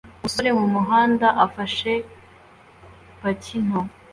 [0.17, 1.91] Umusore mumuhanda ufashe
[3.19, 3.81] paki nto